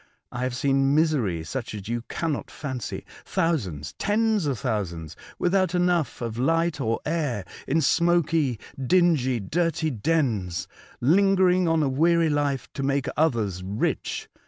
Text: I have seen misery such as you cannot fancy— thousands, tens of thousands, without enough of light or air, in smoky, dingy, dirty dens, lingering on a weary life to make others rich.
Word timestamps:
I 0.31 0.41
have 0.41 0.55
seen 0.55 0.95
misery 0.95 1.43
such 1.43 1.75
as 1.75 1.87
you 1.87 2.01
cannot 2.09 2.49
fancy— 2.49 3.05
thousands, 3.23 3.93
tens 3.99 4.47
of 4.47 4.57
thousands, 4.57 5.15
without 5.37 5.75
enough 5.75 6.21
of 6.21 6.39
light 6.39 6.81
or 6.81 6.99
air, 7.05 7.45
in 7.67 7.81
smoky, 7.81 8.59
dingy, 8.83 9.39
dirty 9.39 9.91
dens, 9.91 10.67
lingering 11.01 11.67
on 11.67 11.83
a 11.83 11.87
weary 11.87 12.31
life 12.31 12.67
to 12.73 12.81
make 12.81 13.05
others 13.15 13.61
rich. 13.61 14.27